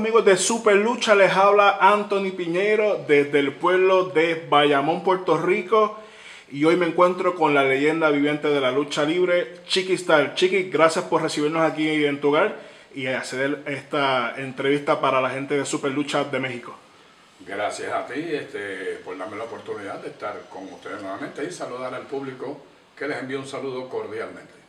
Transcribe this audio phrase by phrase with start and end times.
[0.00, 5.98] amigos de Super Lucha, les habla Anthony Piñero desde el pueblo de Bayamón, Puerto Rico.
[6.50, 10.34] Y hoy me encuentro con la leyenda viviente de la lucha libre, Chiqui Star.
[10.34, 12.56] Chiqui, gracias por recibirnos aquí en tu hogar
[12.94, 16.74] y hacer esta entrevista para la gente de Super Lucha de México.
[17.40, 21.92] Gracias a ti este, por darme la oportunidad de estar con ustedes nuevamente y saludar
[21.92, 22.58] al público
[22.96, 24.59] que les envío un saludo cordialmente.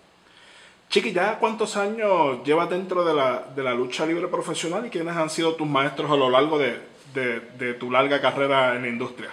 [0.91, 5.15] Chiqui, ¿ya cuántos años llevas dentro de la, de la, lucha libre profesional y quiénes
[5.15, 6.81] han sido tus maestros a lo largo de,
[7.13, 9.29] de, de, tu larga carrera en la industria?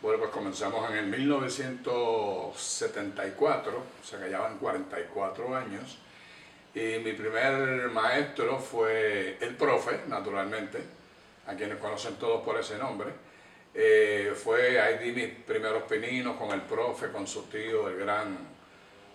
[0.00, 5.98] Bueno, pues comenzamos en el 1974, o sea que ya van 44 años,
[6.74, 10.82] y mi primer maestro fue el profe, naturalmente,
[11.48, 13.10] a quienes conocen todos por ese nombre.
[13.74, 18.38] Eh, fue, ahí di mis primeros pininos con el profe, con su tío, el gran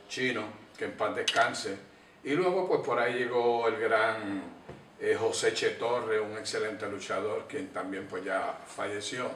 [0.08, 1.78] chino que en paz descanse.
[2.24, 4.44] Y luego pues por ahí llegó el gran
[5.00, 9.30] eh, José Chetorre, un excelente luchador, quien también pues ya falleció.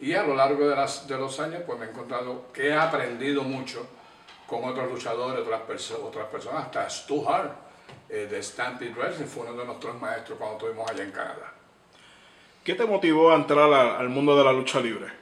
[0.00, 2.74] Y a lo largo de, las, de los años pues me he encontrado que he
[2.74, 3.86] aprendido mucho
[4.46, 7.52] con otros luchadores, otras, perso otras personas, hasta Stu Hart
[8.08, 11.52] eh, de Stampede Wrestling fue uno de nuestros maestros cuando estuvimos allá en Canadá.
[12.64, 15.21] ¿Qué te motivó a entrar al mundo de la lucha libre?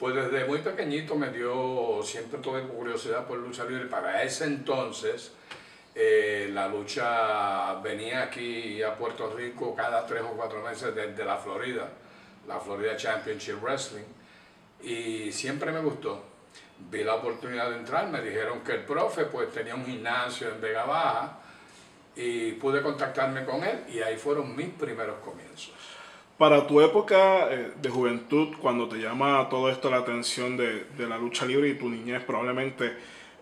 [0.00, 3.84] Pues desde muy pequeñito me dio, siempre tuve curiosidad por lucha libre.
[3.84, 5.32] Para ese entonces,
[5.94, 11.36] eh, la lucha venía aquí a Puerto Rico cada tres o cuatro meses desde la
[11.36, 11.86] Florida,
[12.48, 14.06] la Florida Championship Wrestling,
[14.82, 16.24] y siempre me gustó.
[16.90, 20.62] Vi la oportunidad de entrar, me dijeron que el profe pues tenía un gimnasio en
[20.62, 21.40] Vega Baja
[22.16, 25.99] y pude contactarme con él y ahí fueron mis primeros comienzos.
[26.40, 31.18] Para tu época eh, de juventud, cuando te llama todo esto la atención de, la
[31.18, 32.94] lucha libre y tu niñez probablemente,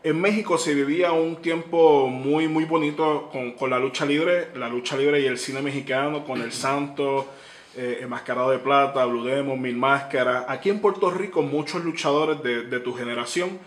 [0.02, 4.96] en México se vivía un tiempo muy, muy bonito con, la lucha libre, la lucha
[4.96, 7.28] libre y el cine mexicano, con El Santo,
[7.76, 10.46] eh, Enmascarado de Plata, Blue Demon, Mil Máscaras.
[10.48, 13.60] Aquí en Puerto Rico muchos luchadores de, tu generación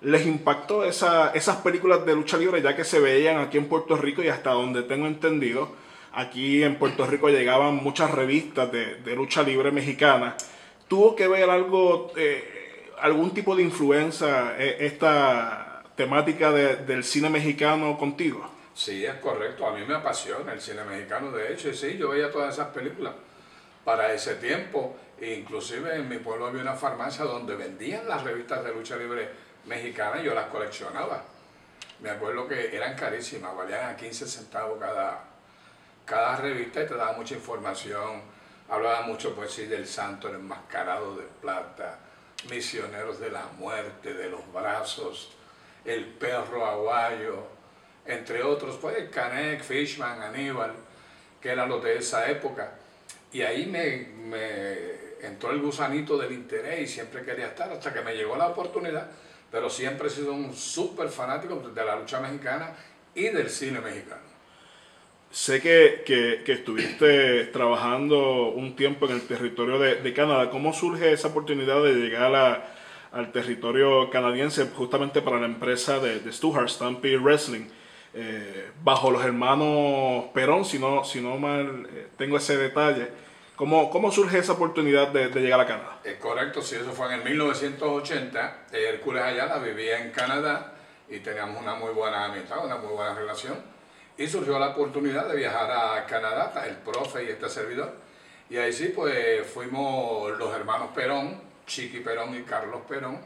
[0.00, 3.96] les impactó esa, esas películas de lucha libre ya que se veían aquí en Puerto
[3.98, 5.76] Rico y hasta donde tengo entendido
[6.12, 10.36] aquí en Puerto Rico llegaban muchas revistas de, lucha libre mexicana.
[10.88, 17.98] ¿Tuvo que ver algo, eh, algún tipo de influencia eh, esta temática del cine mexicano
[17.98, 18.48] contigo?
[18.74, 19.66] Sí, es correcto.
[19.66, 22.68] A mí me apasiona el cine mexicano, de hecho, y sí, yo veía todas esas
[22.68, 23.12] películas
[23.84, 24.96] para ese tiempo.
[25.20, 29.28] Inclusive en mi pueblo había una farmacia donde vendían las revistas de lucha libre
[29.66, 31.24] mexicana y yo las coleccionaba.
[32.00, 35.24] Me acuerdo que eran carísimas, valían a 15 centavos cada,
[36.08, 38.22] cada revista te daba mucha información.
[38.70, 41.98] Hablaba mucho, pues sí, del santo, enmascarado de plata,
[42.50, 45.32] misioneros de la muerte, de los brazos,
[45.84, 47.46] el perro aguayo,
[48.06, 50.72] entre otros, pues Canek, Fishman, Aníbal,
[51.40, 52.72] que eran los de esa época.
[53.30, 58.00] Y ahí me, me entró el gusanito del interés y siempre quería estar hasta que
[58.00, 59.10] me llegó la oportunidad,
[59.50, 62.74] pero siempre he sido un súper fanático de la lucha mexicana
[63.14, 64.27] y del cine mexicano.
[65.30, 70.48] Sé que, que, estuviste trabajando un tiempo en el territorio de, Canadá.
[70.50, 72.72] ¿Cómo surge esa oportunidad de llegar a,
[73.12, 77.66] al territorio canadiense justamente para la empresa de, de Stuart Stampede Wrestling?
[78.14, 83.08] Eh, bajo los hermanos Perón, si no, si no mal eh, tengo ese detalle.
[83.54, 86.00] ¿Cómo, ¿Cómo, surge esa oportunidad de, de, llegar a Canadá?
[86.04, 88.66] Es correcto, sí, eso fue en el 1980.
[88.72, 90.72] Hércules Ayala vivía en Canadá
[91.06, 93.77] y teníamos una muy buena amistad, una muy buena relación
[94.18, 97.94] y surgió la oportunidad de viajar a Canadá, el profe y este servidor.
[98.50, 103.20] Y ahí sí, pues fuimos los hermanos Perón, Chiqui Perón y Carlos Perón,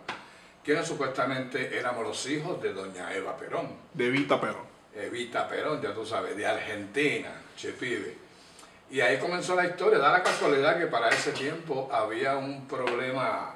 [0.62, 3.68] quienes supuestamente éramos los hijos de doña Eva Perón.
[3.94, 4.66] De Evita Perón.
[4.94, 8.18] Evita Perón, ya tú sabes, de Argentina, Chepibe.
[8.90, 9.98] Y ahí comenzó la historia.
[9.98, 13.54] Da la casualidad que para ese tiempo había un problema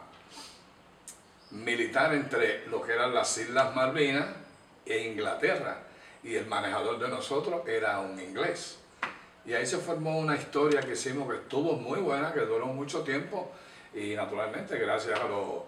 [1.51, 4.27] militar entre lo que eran las Islas Malvinas
[4.87, 5.86] e Inglaterra
[6.27, 8.79] y el manejador de nosotros era un inglés.
[9.45, 13.03] Y ahí se formó una historia que hicimos que estuvo muy buena, que duró mucho
[13.03, 13.53] tiempo
[13.95, 15.63] y naturalmente gracias a los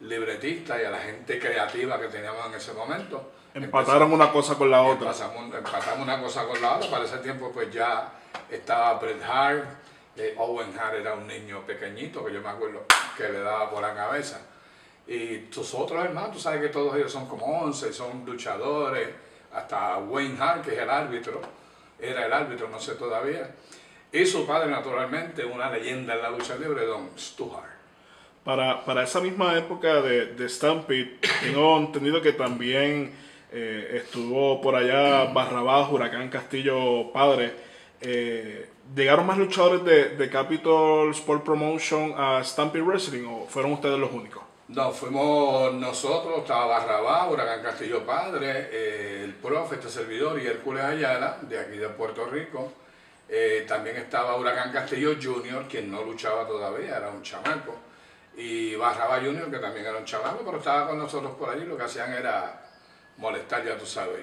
[0.00, 3.32] libretistas y a la gente creativa que teníamos en ese momento.
[3.52, 5.10] Empataron una cosa con la otra.
[5.10, 6.88] Empatamos, una cosa con la otra.
[6.88, 8.12] Para ese tiempo pues ya
[8.48, 9.64] estaba Bret Hart,
[10.16, 12.84] eh, Owen Hart era un niño pequeñito que yo me acuerdo
[13.16, 14.40] que le daba por la cabeza.
[15.08, 19.08] Y tus otros hermanos, tú sabes que todos ellos son como 11, son luchadores
[19.52, 21.40] hasta Wayne Hart, que es el árbitro,
[21.98, 23.50] era el árbitro, no sé todavía,
[24.12, 27.52] y su padre, naturalmente, una leyenda en la lucha libre, Don Stu
[28.44, 33.12] Para, para esa misma época de, de Stampede, tengo entendido que también
[33.50, 37.52] eh, estuvo por allá Barrabás, Huracán Castillo Padre.
[38.00, 43.98] Eh, ¿Llegaron más luchadores de, de Capital Sport Promotion a Stampede Wrestling o fueron ustedes
[43.98, 44.47] los únicos?
[44.68, 50.84] No, fuimos nosotros, estaba Barrabá, Huracán Castillo Padre, eh, el profe, este servidor y Hércules
[50.84, 52.74] Ayala, de aquí de Puerto Rico.
[53.30, 57.76] Eh, también estaba Huracán Castillo Junior, quien no luchaba todavía, era un chamaco.
[58.36, 61.64] Y Barrabá Junior, que también era un chamaco, pero estaba con nosotros por allí.
[61.64, 62.60] Lo que hacían era
[63.16, 64.20] molestar, ya tú sabes,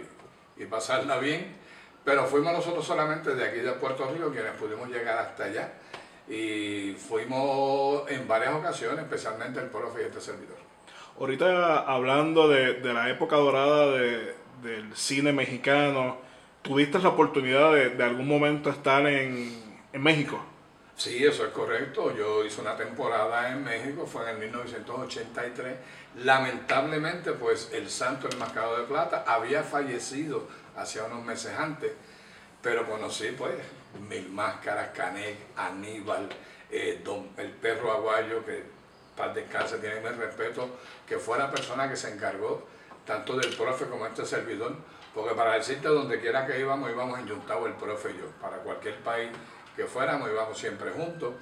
[0.59, 1.57] y, y pasarla bien.
[2.03, 5.71] Pero fuimos nosotros solamente de aquí de Puerto Rico quienes pudimos llegar hasta allá.
[6.27, 10.57] Y fuimos en varias ocasiones, especialmente el profe y este servidor.
[11.19, 16.17] Ahorita hablando de, de la época dorada de- del cine mexicano,
[16.61, 19.61] ¿tuviste la oportunidad de, de algún momento estar en,
[19.93, 20.39] en México?
[20.97, 22.15] Sí, eso es correcto.
[22.15, 25.75] Yo hice una temporada en México, fue en el 1983.
[26.23, 30.47] Lamentablemente, pues el santo enmascarado de plata había fallecido
[30.77, 31.91] hacía unos meses antes,
[32.65, 33.53] pero conocí pues
[34.09, 36.27] Mil Máscaras, Canek, Aníbal,
[36.71, 38.63] eh, don- el perro aguayo, que
[39.15, 40.67] paz descanse, tiene mi respeto,
[41.07, 42.67] que fue la persona que se encargó
[43.05, 44.75] tanto del profe como este servidor,
[45.13, 48.95] porque para decirte donde quiera que íbamos, íbamos enyuntados el profe y yo, para cualquier
[49.01, 49.29] país
[49.75, 51.35] que fuéramos, íbamos siempre juntos.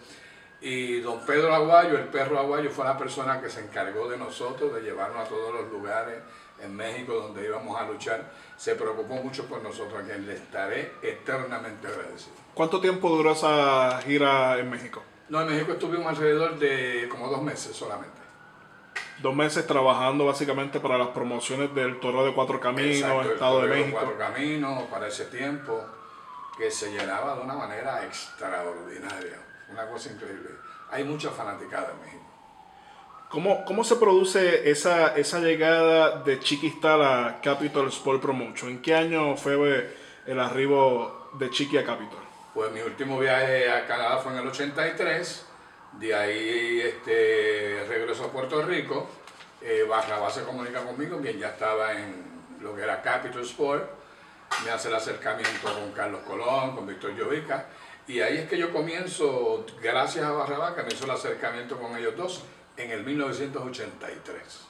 [0.59, 4.73] Y don Pedro Aguayo, el perro Aguayo, fue la persona que se encargó de nosotros,
[4.75, 6.19] de llevarnos a todos los lugares
[6.63, 8.31] en México donde íbamos a luchar.
[8.55, 12.35] Se preocupó mucho por nosotros, a quien le estaré eternamente agradecido.
[12.53, 15.03] ¿Cuánto tiempo duró esa gira en México?
[15.29, 18.21] No, en México estuvimos alrededor de como dos meses solamente.
[19.21, 23.61] Dos meses trabajando básicamente para las promociones del Toro de Cuatro Caminos, Exacto, el Estado
[23.61, 23.97] de México.
[23.99, 25.81] Cuatro Caminos, para ese tiempo,
[26.57, 29.39] que se llenaba de una manera extraordinaria.
[29.71, 30.49] Una cosa increíble.
[30.91, 32.22] Hay mucha fanaticada en México.
[33.33, 38.69] ¿Cómo, ¿Cómo se produce esa, esa llegada de Chiquistal a Capital Sport Promotion?
[38.69, 39.91] ¿En qué año fue
[40.27, 42.19] el arribo de Chiqui a Capital?
[42.53, 45.47] Pues mi último viaje a Canadá fue en el 83,
[45.93, 49.09] de ahí este, regreso a Puerto Rico,
[49.63, 49.83] eh,
[50.29, 52.23] se comunica conmigo, quien ya estaba en
[52.61, 53.89] lo que era Capital Sport,
[54.63, 57.65] me hace el acercamiento con Carlos Colón, con Víctor Llovica,
[58.05, 61.97] y ahí es que yo comienzo, gracias a Barrabá, que me hizo el acercamiento con
[61.97, 62.43] ellos dos,
[62.77, 64.67] en el 1983.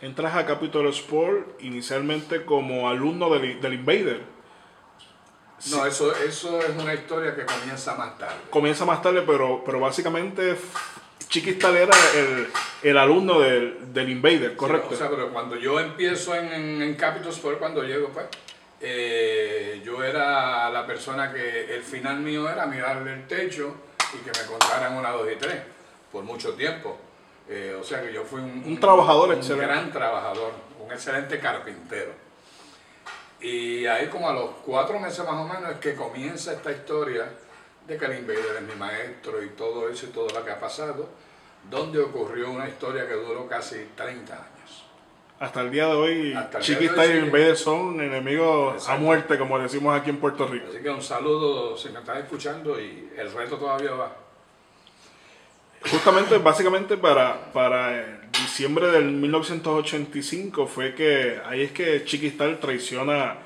[0.00, 4.22] Entras a Capital Sport inicialmente como alumno del, del Invader.
[5.70, 8.36] No, eso, eso es una historia que comienza más tarde.
[8.48, 10.56] Comienza más tarde, pero, pero básicamente
[11.28, 12.48] Chiquistal era el,
[12.82, 14.94] el alumno del, del Invader, correcto.
[14.94, 18.26] O sea, pero cuando yo empiezo en, en, en Capital Sport, cuando llego, pues,
[18.80, 23.76] eh, yo era la persona que el final mío era mirarle el techo
[24.12, 25.60] y que me contaran una, dos y tres,
[26.10, 26.96] por mucho tiempo.
[27.48, 29.66] Eh, o sea que yo fui un, Un trabajador un excelente.
[29.66, 30.52] gran trabajador,
[30.84, 32.12] un excelente carpintero.
[33.40, 37.26] Y ahí como a los cuatro meses más o menos es que comienza esta historia
[37.86, 40.60] de que el Invader es mi maestro y todo eso y todo lo que ha
[40.60, 41.08] pasado,
[41.68, 44.86] donde ocurrió una historia que duró casi 30 años.
[45.40, 46.36] Hasta el día de hoy, hoy,
[46.68, 47.18] y.
[47.18, 50.66] Invader son enemigos a muerte, como decimos aquí en Puerto Rico.
[50.68, 54.14] Así que un saludo si me estás escuchando y el reto todavía va.
[55.90, 63.38] Justamente, básicamente para, para eh, diciembre del 1985 fue que ahí es que Chiquistal traiciona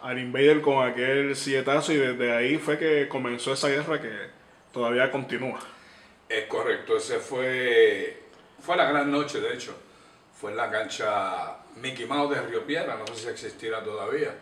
[0.00, 4.12] al Invader con aquel sietazo y desde ahí fue que comenzó esa guerra que
[4.72, 5.58] todavía continúa.
[6.28, 8.22] Es correcto, ese fue,
[8.60, 9.74] fue la gran noche, de hecho.
[10.40, 14.36] Fue en la cancha Mickey Mouse de Río Piedra, no sé si existirá todavía.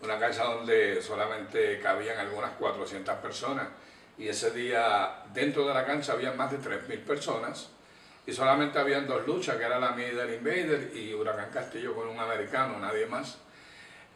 [0.00, 3.66] Una cancha donde solamente cabían algunas 400 personas.
[4.16, 7.70] Y ese día dentro de la cancha había más de 3.000 personas.
[8.26, 12.08] Y solamente habían dos luchas, que era la mía del Invader y Huracán Castillo con
[12.08, 13.38] un americano, nadie más.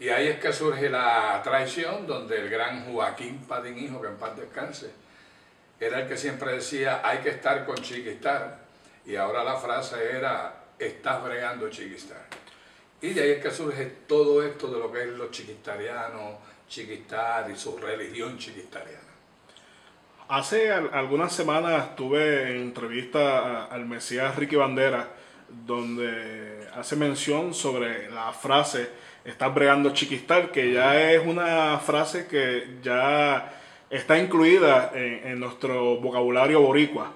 [0.00, 4.16] Y ahí es que surge la traición, donde el gran Joaquín Padín Hijo, que en
[4.16, 4.90] paz descanse,
[5.80, 8.58] era el que siempre decía, hay que estar con Chiquistar.
[9.04, 12.26] Y ahora la frase era, estás bregando Chiquistar.
[13.00, 16.38] Y de ahí es que surge todo esto de lo que es los chiquistarianos,
[16.68, 19.07] Chiquistar y su religión chiquistariana.
[20.28, 25.08] Hace al- algunas semanas tuve en entrevista a- al Mesías Ricky Bandera,
[25.49, 28.90] donde hace mención sobre la frase
[29.25, 33.52] estás bregando chiquistar, que ya es una frase que ya
[33.88, 37.12] está incluida en, en nuestro vocabulario boricua.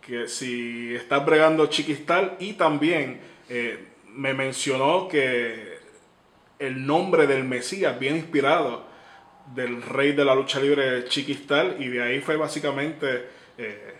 [0.00, 5.78] Que si estás bregando chiquistar y también eh, me mencionó que
[6.58, 8.86] el nombre del Mesías viene inspirado
[9.54, 13.94] del rey de la lucha libre Chiquistal y de ahí fue básicamente eh,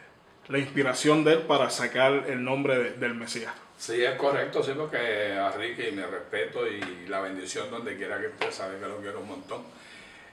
[0.49, 3.53] la inspiración de él para sacar el nombre de- del Mesías.
[3.77, 8.27] Sí, es correcto, sí, porque a Ricky me respeto y la bendición donde quiera que
[8.29, 9.63] esté, sabe que lo quiero un montón.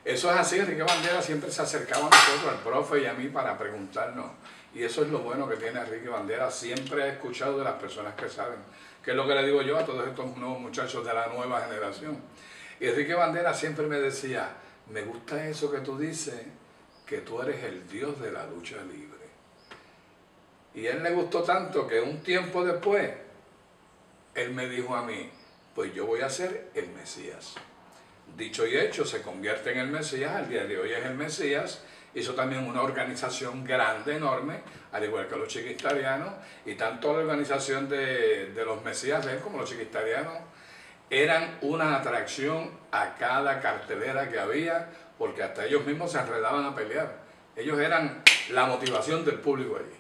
[0.05, 3.27] Eso es así, Enrique Bandera siempre se acercaba a nosotros, al profe y a mí,
[3.27, 4.31] para preguntarnos.
[4.73, 8.13] Y eso es lo bueno que tiene Enrique Bandera, siempre he escuchado de las personas
[8.15, 8.59] que saben,
[9.03, 11.61] que es lo que le digo yo a todos estos nuevos muchachos de la nueva
[11.61, 12.17] generación.
[12.79, 14.49] Y Enrique Bandera siempre me decía,
[14.91, 16.35] me gusta eso que tú dices,
[17.05, 19.21] que tú eres el Dios de la lucha libre.
[20.73, 23.11] Y él le gustó tanto que un tiempo después,
[24.35, 25.29] él me dijo a mí,
[25.75, 27.55] pues yo voy a ser el Mesías.
[28.37, 31.83] Dicho y hecho, se convierte en el Mesías, al día de hoy es el Mesías,
[32.13, 36.33] hizo también una organización grande, enorme, al igual que los chiquistarianos,
[36.65, 40.37] y tanto la organización de, de los Mesías de él como los chiquistarianos
[41.11, 44.89] eran una atracción a cada cartelera que había,
[45.19, 47.19] porque hasta ellos mismos se enredaban a pelear.
[47.55, 49.97] Ellos eran la motivación del público allí.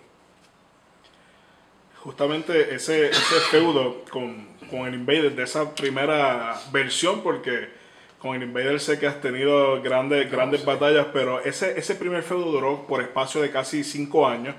[1.97, 7.69] Justamente ese, ese feudo con, con el Invader, de esa primera versión, porque
[8.17, 12.51] con el Invader sé que has tenido grandes, grandes batallas, pero ese, ese primer feudo
[12.51, 14.55] duró por espacio de casi cinco años,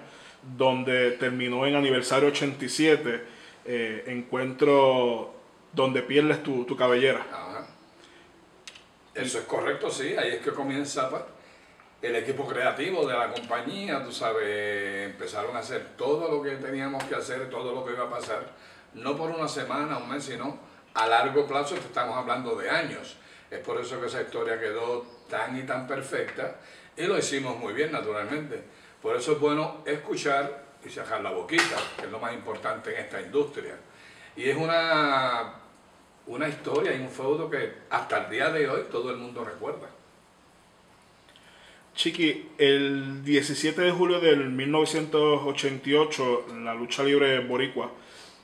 [0.56, 3.24] donde terminó en aniversario 87,
[3.64, 5.41] eh, encuentro
[5.72, 7.26] donde pierdes tu, tu cabellera.
[9.14, 11.22] Eso es correcto, sí, ahí es que comienza pues,
[12.00, 17.04] el equipo creativo de la compañía, tú sabes, empezaron a hacer todo lo que teníamos
[17.04, 18.50] que hacer, todo lo que iba a pasar,
[18.94, 20.58] no por una semana, un mes, sino
[20.94, 23.16] a largo plazo, estamos hablando de años.
[23.50, 26.56] Es por eso que esa historia quedó tan y tan perfecta
[26.96, 28.62] y lo hicimos muy bien, naturalmente.
[29.00, 33.04] Por eso es bueno escuchar y sacar la boquita, que es lo más importante en
[33.04, 33.76] esta industria.
[34.36, 35.54] Y es una
[36.26, 39.88] una historia y un feudo que hasta el día de hoy todo el mundo recuerda.
[41.94, 47.90] Chiqui, el 17 de julio del 1988, la lucha libre boricua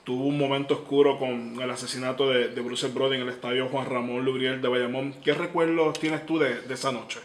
[0.03, 3.87] tuvo un momento oscuro con el asesinato de, de Bruce Brody en el estadio Juan
[3.87, 5.13] Ramón Lubriel de Bayamón.
[5.23, 7.19] ¿Qué recuerdos tienes tú de, de esa noche?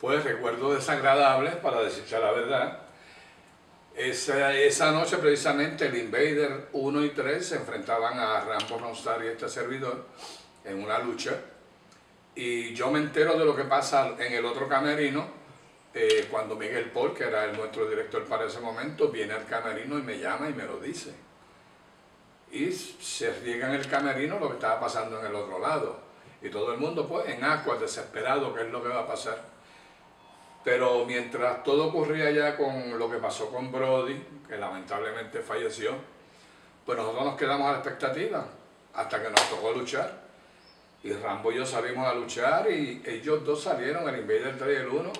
[0.00, 2.87] Pues recuerdos desagradables, para decirte la verdad
[3.98, 9.28] esa, esa noche precisamente el Invader 1 y 3 se enfrentaban a Rambo Ronstar y
[9.28, 10.06] este servidor
[10.64, 11.32] en una lucha.
[12.36, 15.26] Y yo me entero de lo que pasa en el otro camerino
[15.92, 19.98] eh, cuando Miguel Paul, que era el, nuestro director para ese momento, viene al camerino
[19.98, 21.12] y me llama y me lo dice.
[22.52, 25.98] Y se riega en el camerino lo que estaba pasando en el otro lado.
[26.40, 29.57] Y todo el mundo pues en agua, desesperado, qué es lo que va a pasar.
[30.64, 35.92] Pero mientras todo ocurría ya con lo que pasó con Brody, que lamentablemente falleció,
[36.84, 38.46] pues nosotros nos quedamos a la expectativa
[38.94, 40.28] hasta que nos tocó luchar.
[41.02, 44.82] Y Rambo y yo salimos a luchar y ellos dos salieron, el Invader 3 y
[44.82, 45.12] el 1.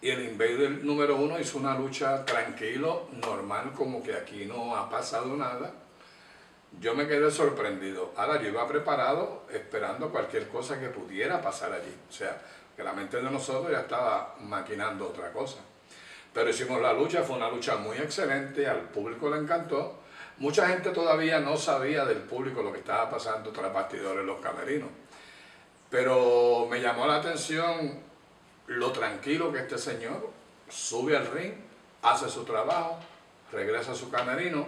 [0.00, 4.88] Y el Invader número 1 hizo una lucha tranquilo, normal, como que aquí no ha
[4.88, 5.72] pasado nada.
[6.80, 8.12] Yo me quedé sorprendido.
[8.16, 11.94] Ahora yo iba preparado esperando cualquier cosa que pudiera pasar allí.
[12.08, 12.40] O sea,
[12.76, 15.58] que la mente de nosotros ya estaba maquinando otra cosa.
[16.32, 20.00] Pero hicimos la lucha, fue una lucha muy excelente, al público le encantó.
[20.38, 24.90] Mucha gente todavía no sabía del público lo que estaba pasando tras bastidores los camerinos.
[25.88, 28.02] Pero me llamó la atención
[28.66, 30.28] lo tranquilo que este señor
[30.68, 31.54] sube al ring,
[32.02, 32.98] hace su trabajo,
[33.50, 34.66] regresa a su camerino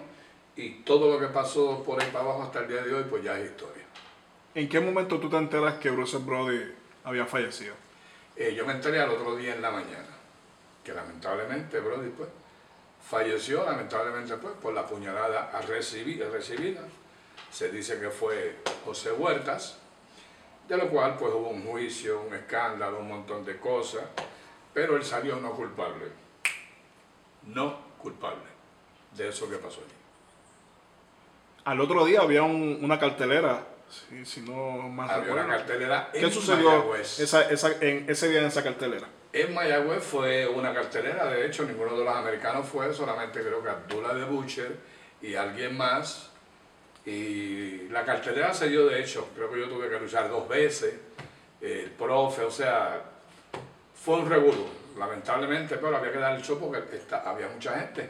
[0.56, 3.22] y todo lo que pasó por ahí para abajo hasta el día de hoy, pues
[3.22, 3.84] ya es historia.
[4.54, 6.72] ¿En qué momento tú te enteras que Bruce Brody
[7.04, 7.74] había fallecido?
[8.38, 10.16] Eh, yo me enteré al otro día en la mañana,
[10.84, 12.28] que lamentablemente Brody pues,
[13.04, 16.82] falleció, lamentablemente pues, por la puñalada recibida, recibida.
[17.50, 19.78] Se dice que fue José Huertas,
[20.68, 24.04] de lo cual pues hubo un juicio, un escándalo, un montón de cosas,
[24.72, 26.06] pero él salió no culpable.
[27.42, 28.44] No culpable
[29.16, 29.94] de eso que pasó allí.
[31.64, 36.94] Al otro día había una cartelera Sí, si no más Había una cartelera ¿Qué sucedió
[36.94, 39.06] esa, esa, en, ese día en esa cartelera?
[39.32, 43.68] En Mayagüez fue una cartelera, de hecho ninguno de los americanos fue, solamente creo que
[43.68, 44.76] Abdullah de Butcher
[45.20, 46.30] y alguien más.
[47.04, 50.94] Y la cartelera se dio de hecho, creo que yo tuve que luchar dos veces,
[51.60, 53.02] el profe, o sea,
[53.94, 54.66] fue un revuelo,
[54.98, 56.82] lamentablemente, pero había que dar el show porque
[57.24, 58.08] había mucha gente.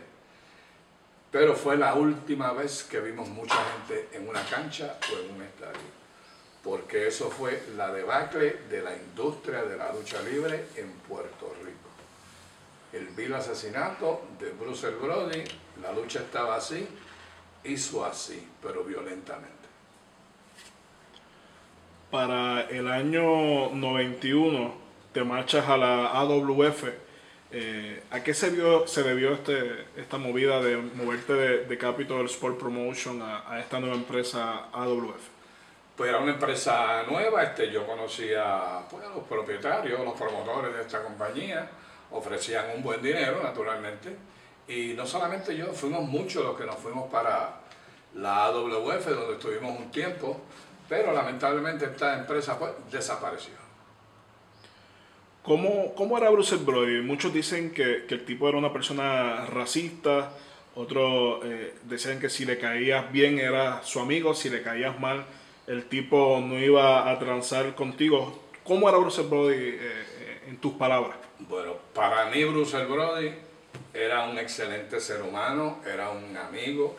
[1.30, 5.42] Pero fue la última vez que vimos mucha gente en una cancha o en un
[5.42, 5.98] estadio.
[6.64, 11.88] Porque eso fue la debacle de la industria de la lucha libre en Puerto Rico.
[12.92, 15.44] El vil asesinato de Bruce Brody,
[15.82, 16.88] la lucha estaba así,
[17.64, 19.58] hizo así, pero violentamente.
[22.10, 24.74] Para el año 91
[25.12, 26.84] te marchas a la AWF
[27.50, 32.26] eh, ¿A qué se, vio, se debió este, esta movida de moverte de, de Capital
[32.26, 35.22] Sport Promotion a, esta nueva empresa AWF?
[35.96, 40.82] Pues era una empresa nueva, este, yo conocía pues, a los propietarios, los promotores de
[40.82, 41.68] esta compañía,
[42.10, 44.14] ofrecían un buen dinero, naturalmente,
[44.68, 47.60] y no solamente yo, fuimos muchos los que nos fuimos para
[48.14, 50.38] la AWF, donde estuvimos un tiempo,
[50.86, 53.67] pero lamentablemente esta empresa pues, desapareció.
[55.48, 57.00] ¿Cómo, ¿Cómo, era Bruce Brody?
[57.00, 60.30] Muchos dicen que, que, el tipo era una persona racista,
[60.74, 65.24] otros eh, decían que si le caías bien era su amigo, si le caías mal
[65.66, 68.42] el tipo no iba a transar contigo.
[68.62, 71.16] ¿Cómo era Bruce Brody eh, eh, en tus palabras?
[71.38, 73.32] Bueno, para mí Bruce Brody
[73.94, 76.94] era un excelente ser humano, era un amigo,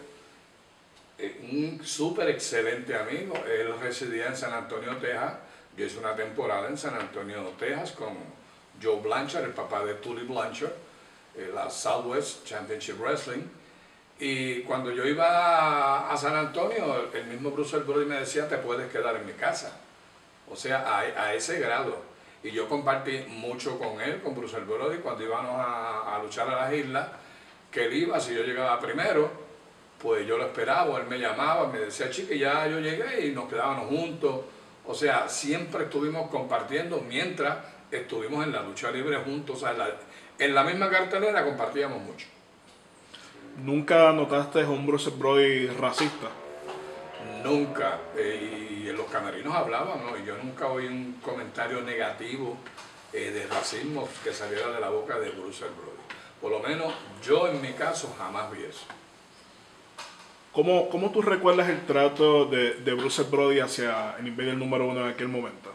[1.51, 3.35] un súper excelente amigo.
[3.45, 5.33] Él residía en San Antonio, Texas.
[5.77, 8.38] Yo hice una temporada en San Antonio, Texas con
[8.81, 10.73] Joe Blanchard, el papá de Tully Blanchard,
[11.53, 13.43] la Southwest Championship Wrestling.
[14.19, 18.91] Y cuando yo iba a San Antonio, el mismo Bruce Brody me decía, te puedes
[18.91, 19.71] quedar en mi casa.
[20.51, 22.09] O sea, a, a ese grado.
[22.43, 26.65] Y yo compartí mucho con él, con Bruce Brody, cuando íbamos a, a, luchar a
[26.65, 27.07] las islas,
[27.71, 29.29] que él iba, si yo llegaba primero,
[30.01, 33.49] pues yo lo esperaba, él me llamaba, me decía, chica, ya yo llegué y nos
[33.49, 34.41] quedábamos juntos.
[34.85, 37.57] O sea, siempre estuvimos compartiendo mientras
[37.91, 39.57] estuvimos en la lucha libre juntos.
[39.57, 39.89] O sea, en la,
[40.37, 42.27] en la misma cartelera compartíamos mucho.
[43.63, 46.27] ¿Nunca notaste a un Bruce Brody racista?
[47.43, 47.99] Nunca.
[48.15, 50.17] Eh, y en los camerinos hablaban, ¿no?
[50.17, 52.57] Y yo nunca oí un comentario negativo
[53.11, 55.99] eh, de racismo que saliera de la boca de Bruce Brody.
[56.41, 58.85] Por lo menos yo en mi caso jamás vi eso.
[60.53, 65.01] ¿Cómo, cómo tú recuerdas el trato de, de Bruce Brody hacia el Invader número uno
[65.01, 65.71] en aquel momento?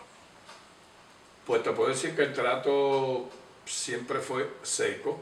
[1.46, 3.28] Pues te puedo decir que el trato
[3.66, 5.20] siempre fue seco,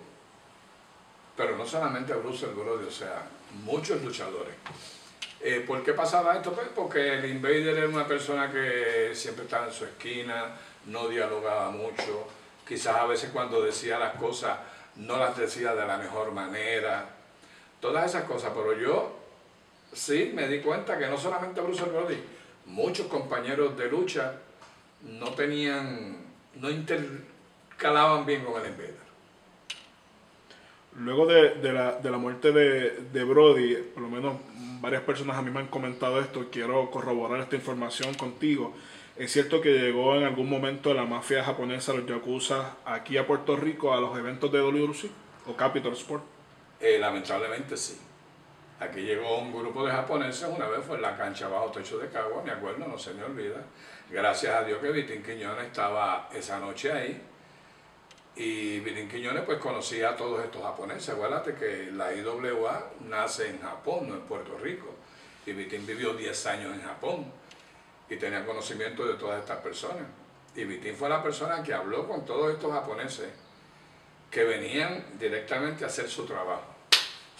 [1.36, 3.26] pero no solamente a Bruce Brody, o sea,
[3.64, 4.54] muchos luchadores.
[5.40, 6.52] Eh, ¿Por qué pasaba esto?
[6.52, 11.70] Pues porque el Invader era una persona que siempre estaba en su esquina, no dialogaba
[11.70, 12.28] mucho,
[12.66, 14.58] quizás a veces cuando decía las cosas
[14.96, 17.06] no las decía de la mejor manera,
[17.80, 19.16] todas esas cosas, pero yo
[19.92, 22.22] sí me di cuenta que no solamente Bruce Brody,
[22.66, 24.34] muchos compañeros de lucha
[25.02, 26.16] no tenían,
[26.54, 29.02] no intercalaban bien con el Invader.
[30.96, 34.36] Luego de, de, la, de la, muerte de, de, Brody, por lo menos
[34.80, 38.74] varias personas a mí me han comentado esto, quiero corroborar esta información contigo.
[39.16, 43.56] Es cierto que llegó en algún momento la mafia japonesa, los Yakuza, aquí a Puerto
[43.56, 45.10] Rico a los eventos de WRC
[45.46, 46.24] o Capital Sport.
[46.80, 47.98] Eh, lamentablemente sí.
[48.80, 52.08] Aquí llegó un grupo de japoneses, una vez fue en la cancha bajo techo de
[52.08, 53.64] Cagua, me acuerdo, no se me olvida.
[54.12, 57.18] Gracias a Dios que Vitín Quiñones estaba esa noche ahí
[58.36, 61.08] y Vitín Quiñones pues conocía a todos estos japoneses.
[61.08, 64.94] Acuérdate que la IWA nace en Japón, no en Puerto Rico.
[65.46, 67.32] Y Vitín vivió 10 años en Japón
[68.10, 70.04] y tenía conocimiento de todas estas personas.
[70.54, 73.30] Y Vitín fue la persona que habló con todos estos japoneses
[74.30, 76.66] que venían directamente a hacer su trabajo.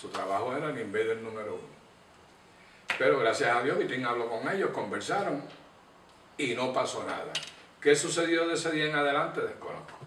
[0.00, 1.72] Su trabajo era el invader número uno.
[2.96, 5.42] Pero gracias a Dios Vitín habló con ellos, conversaron
[6.38, 7.32] y no pasó nada.
[7.80, 9.40] ¿Qué sucedió de ese día en adelante?
[9.40, 9.98] Desconozco.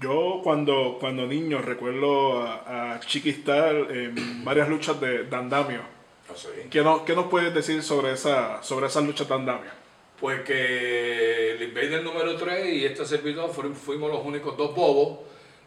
[0.00, 5.80] Yo cuando, cuando niño recuerdo a, a Chiquistar en varias luchas de, de andamio.
[6.28, 6.32] ¿Ah?
[6.70, 9.70] ¿Qué, no, ¿Qué, nos puedes decir sobre, esa, sobre esas luchas de andamio?
[10.18, 15.18] Pues que el Invader número 3 y este servidor fuimos los únicos dos bobos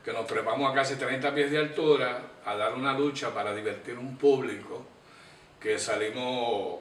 [0.04, 3.98] que nos trepamos a casi 30 pies de altura a dar una lucha para divertir
[3.98, 4.86] un público
[5.60, 6.80] que salimos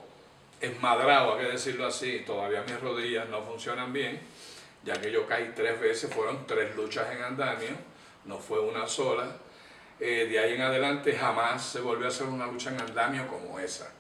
[0.60, 4.20] esmadrados, hay que decirlo así, todavía mis rodillas no funcionan bien
[4.86, 7.70] ya que yo caí tres veces, fueron tres luchas en andamio,
[8.24, 9.36] no fue una sola.
[9.98, 13.58] Eh, de ahí en adelante jamás se volvió a hacer una lucha en andamio como
[13.58, 13.92] esa.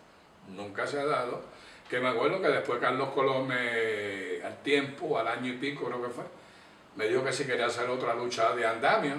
[0.48, 1.42] Nunca se ha dado.
[1.90, 6.08] Que me acuerdo que después Carlos Colón al tiempo, al año y pico creo que
[6.08, 6.24] fue,
[6.94, 9.16] me dijo que si quería hacer otra lucha de andamio.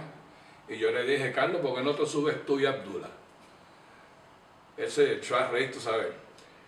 [0.70, 3.10] Y yo le dije, Carlos, ¿por qué no te subes tú y Abdullah?
[4.78, 6.08] Ese a reír, tú sabes.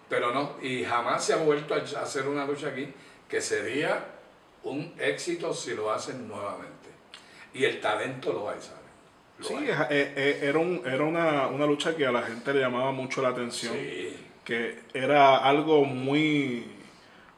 [0.09, 2.91] Pero no, y jamás se ha vuelto a hacer una lucha aquí
[3.29, 4.05] que sería
[4.63, 6.89] un éxito si lo hacen nuevamente.
[7.53, 8.79] Y el talento lo hay, ¿sabes?
[9.39, 9.69] Lo sí, hay.
[9.69, 13.21] eh, eh, era, un, era una, una, lucha que a la gente le llamaba mucho
[13.21, 13.73] la atención.
[13.73, 14.17] Sí.
[14.43, 16.65] Que era algo muy,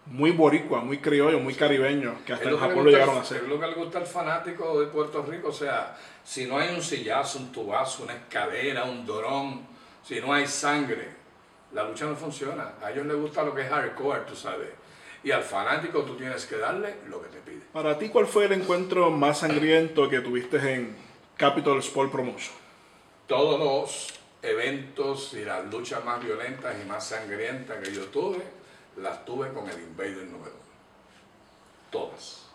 [0.05, 3.43] muy boricua, muy criollo, muy caribeño, que hasta en Japón lo llegaron a hacer.
[3.43, 5.49] Es lo que le gusta al fanático de Puerto Rico.
[5.49, 9.67] O sea, si no hay un sillazo, un tubazo, una escalera, un dorón,
[10.03, 11.20] si no hay sangre,
[11.73, 12.73] la lucha no funciona.
[12.81, 14.69] A ellos les gusta lo que es hardcore, tú sabes.
[15.23, 17.61] Y al fanático tú tienes que darle lo que te pide.
[17.71, 20.95] Para ti, ¿cuál fue el encuentro más sangriento que tuviste en
[21.37, 22.55] Capital Sport Promotion?
[23.27, 28.41] Todos los eventos y las luchas más violentas y más sangrientas que yo tuve,
[28.97, 30.55] las tuve con el Invader número
[31.91, 32.47] Todas.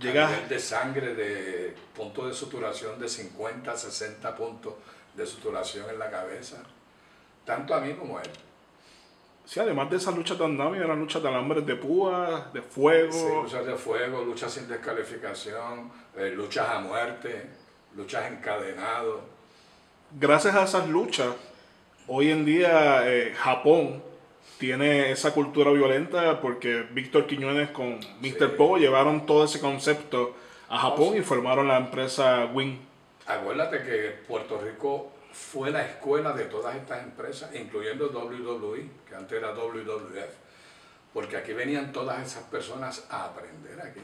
[0.00, 0.26] Llega...
[0.26, 4.74] A nivel de sangre, de punto de suturación de 50, 60 puntos
[5.14, 6.62] de suturación en la cabeza.
[7.44, 8.30] Tanto a mí como a él.
[9.44, 13.12] Sí, además de esas luchas de andamio, eran luchas de alambres de púa, de fuego.
[13.12, 17.46] Sí, luchas de fuego, luchas sin descalificación, eh, luchas a muerte,
[17.96, 19.20] luchas encadenados.
[20.12, 21.34] Gracias a esas luchas,
[22.06, 24.02] hoy en día eh, Japón
[24.58, 28.56] tiene esa cultura violenta porque Víctor Quiñones con Mr.
[28.56, 30.36] Pogo llevaron todo ese concepto
[30.68, 32.78] a Japón y formaron la empresa Wing.
[33.26, 39.38] Acuérdate que Puerto Rico fue la escuela de todas estas empresas, incluyendo WWE, que antes
[39.38, 40.34] era WWF,
[41.12, 44.00] porque aquí venían todas esas personas a aprender aquí,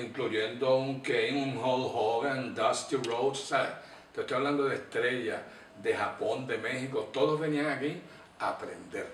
[0.00, 3.70] incluyendo un Kane, un Hulk Hogan, Dusty Rhodes, ¿sabes?
[4.14, 5.40] Te estoy hablando de estrellas
[5.82, 8.00] de Japón, de México, todos venían aquí
[8.38, 9.06] a aprender.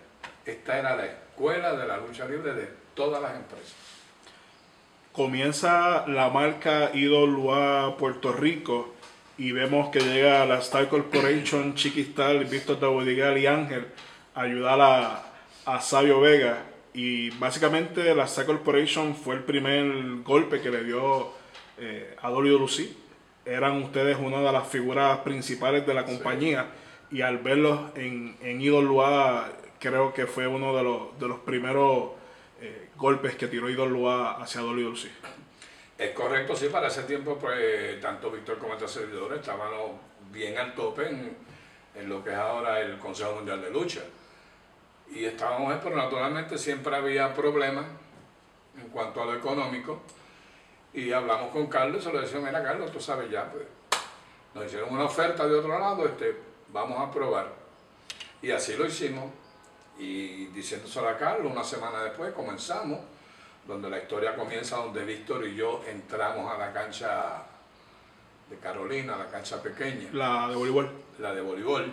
[0.44, 3.74] Esta era la escuela de la lucha libre de todas las empresas.
[5.12, 8.94] Comienza la marca IWA Puerto Rico
[9.38, 13.86] y vemos que llega la Star Corporation, Chiquistal, Víctor Tabodigal y Ángel
[14.34, 15.22] a ayudar a,
[15.64, 16.64] a Sabio Vega.
[16.94, 21.32] Y básicamente la Star Corporation fue el primer golpe que le dio
[21.78, 22.96] eh, a Dolio Lucy.
[23.44, 26.66] Eran ustedes una de las figuras principales de la compañía
[27.10, 32.10] y al verlos en, en IWA creo que fue uno de los, de los primeros
[32.60, 35.08] eh, golpes que tiró IWA hacia Dolio Lucy.
[36.02, 39.70] Es correcto, sí, para ese tiempo, pues, tanto Víctor como estos servidores estaban
[40.32, 41.36] bien al tope en,
[41.94, 44.00] en, lo que es ahora el Consejo Mundial de Lucha.
[45.14, 47.84] Y estábamos, pero naturalmente siempre había problemas
[48.76, 50.00] en cuanto a lo económico.
[50.92, 53.62] Y hablamos con Carlos y se lo decíamos, mira Carlos, tú sabes ya, pues,
[54.54, 56.36] nos hicieron una oferta de otro lado, este,
[56.72, 57.46] vamos a probar.
[58.42, 59.30] Y así lo hicimos.
[60.00, 62.98] Y diciéndoselo a Carlos, una semana después comenzamos
[63.66, 67.42] donde la historia comienza donde Víctor y yo entramos a la cancha
[68.50, 70.08] de Carolina, la cancha pequeña.
[70.12, 70.90] La de voleibol.
[71.18, 71.90] La de voleibol.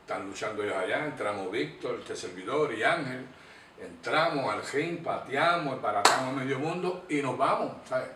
[0.00, 3.26] Están luchando ellos allá, entramos Víctor, este servidor y Ángel,
[3.80, 8.08] entramos al ring, pateamos, embaratamos a medio mundo y nos vamos, ¿sabes?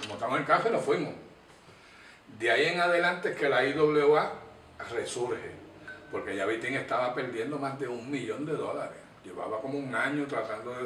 [0.00, 1.14] Nos montamos en el café y nos fuimos.
[2.38, 4.32] De ahí en adelante es que la IWA
[4.90, 5.52] resurge,
[6.12, 8.98] porque ya Vitín estaba perdiendo más de un millón de dólares.
[9.24, 10.84] Llevaba como un año tratando de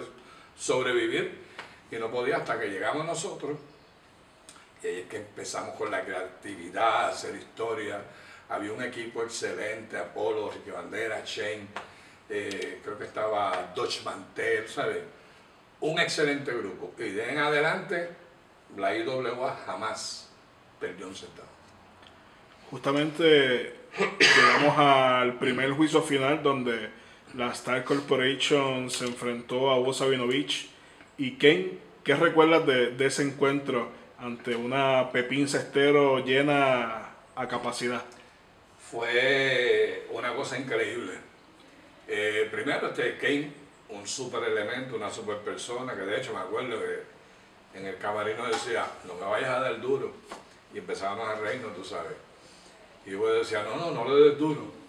[0.57, 1.41] sobrevivir
[1.91, 3.59] y no podía hasta que llegamos nosotros.
[4.83, 8.03] Y es que empezamos con la creatividad, hacer historia.
[8.49, 11.69] Había un equipo excelente, Apolo, Ricky Bandera, Shane,
[12.29, 15.03] eh, creo que estaba Dodge Mantel, ¿sabes?
[15.81, 16.93] Un excelente grupo.
[16.99, 18.09] Y de en adelante,
[18.77, 20.31] la IWA jamás
[20.81, 21.49] perdió un centavo.
[22.71, 23.77] Justamente
[24.19, 26.91] llegamos al primer juicio final donde
[27.35, 30.69] la Star Corporation se enfrentó a Hugo Sabinovich.
[31.19, 38.03] ¿Y Ken, qué recuerdas de, de, ese encuentro ante una Pepín Cestero llena a capacidad?
[38.91, 41.13] Fue una cosa increíble.
[42.09, 43.53] Eh, primero, este Kane,
[43.89, 48.47] un super elemento, una super persona, que de hecho me acuerdo que en el camarino
[48.47, 50.13] decía, no me vayas a dar duro.
[50.75, 52.13] Y empezábamos a reírnos, tú sabes.
[53.07, 54.82] Y yo decía, no, no, no le des duro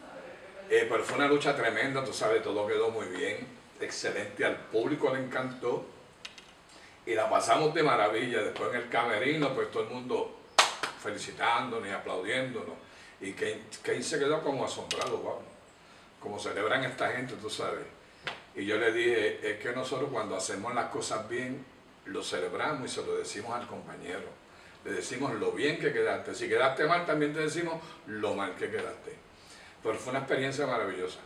[0.75, 3.45] eh, pero fue una lucha tremenda, tú sabes, todo quedó muy bien,
[3.79, 5.85] excelente, al público le encantó
[7.05, 8.41] y la pasamos de maravilla.
[8.41, 10.35] Después en el camerino, pues todo el mundo
[11.01, 12.75] felicitándonos y aplaudiéndonos.
[13.21, 15.39] Y Kane, se quedó como asombrado, wow,
[16.19, 17.85] como celebran esta gente, tú sabes.
[18.55, 21.65] Y yo le dije, es que nosotros cuando hacemos las cosas bien,
[22.05, 24.27] lo celebramos y se lo decimos al compañero.
[24.85, 26.35] Le decimos lo bien que quedaste.
[26.35, 29.15] Si quedaste mal, también te decimos lo mal que quedaste.
[29.83, 31.19] Pero fue una experiencia maravillosa.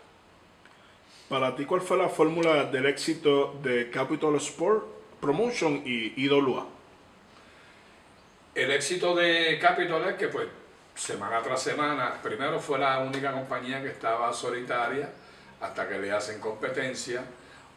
[1.29, 4.85] Para ti, ¿cuál fue la fórmula del éxito de Capital Sport
[5.21, 6.65] Promotion y IWA?
[8.55, 10.47] El éxito de Capital es que, pues,
[10.95, 15.09] semana tras semana, primero fue la única compañía que estaba solitaria
[15.61, 17.23] hasta que le hacen competencia.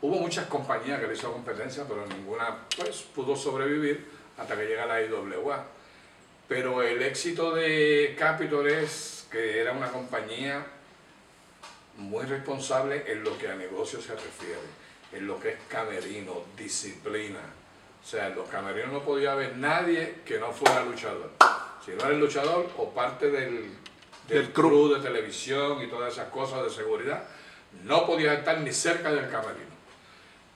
[0.00, 4.06] Hubo muchas compañías que le hizo competencia, pero ninguna pues, pudo sobrevivir
[4.38, 5.66] hasta que llega la IWA.
[6.48, 10.66] Pero el éxito de Capital es que era una compañía
[11.96, 14.60] muy responsable en lo que a negocio se refiere,
[15.12, 17.40] en lo que es camerino, disciplina.
[18.02, 21.30] O sea, en los camerinos no podía haber nadie que no fuera luchador.
[21.84, 23.70] Si no era el luchador o parte del, del,
[24.28, 27.24] del crew de televisión y todas esas cosas de seguridad,
[27.84, 29.70] no podía estar ni cerca del camerino.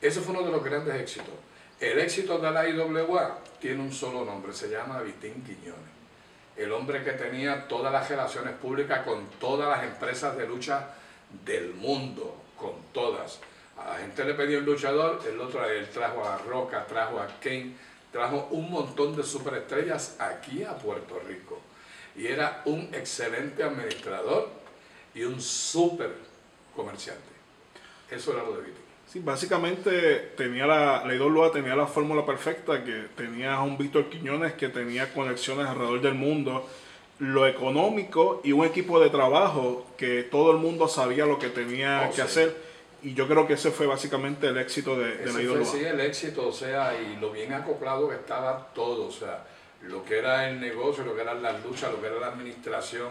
[0.00, 1.34] Ese fue uno de los grandes éxitos.
[1.80, 5.93] El éxito de la IWA tiene un solo nombre, se llama Vitín Quiñones.
[6.56, 10.88] El hombre que tenía todas las relaciones públicas con todas las empresas de lucha
[11.44, 13.40] del mundo, con todas.
[13.76, 17.26] A la gente le pedía un luchador, el otro él trajo a Roca, trajo a
[17.40, 17.74] Kane,
[18.12, 21.60] trajo un montón de superestrellas aquí a Puerto Rico.
[22.16, 24.48] Y era un excelente administrador
[25.14, 26.14] y un super
[26.76, 27.22] comerciante.
[28.08, 28.80] Eso era lo de Viti.
[29.14, 34.54] Sí, básicamente tenía la, IWA tenía la fórmula perfecta, que tenía a un Víctor Quiñones
[34.54, 36.68] que tenía conexiones alrededor del mundo,
[37.20, 42.08] lo económico y un equipo de trabajo que todo el mundo sabía lo que tenía
[42.08, 42.22] Oh, que sí.
[42.22, 42.56] hacer.
[43.04, 45.64] Y yo creo que ese fue básicamente el éxito de, de IWA.
[45.64, 49.46] fue sí el éxito, o sea, y lo bien acoplado que estaba todo, o sea,
[49.82, 53.10] lo que era el negocio, lo que eran las luchas, lo que era la administración,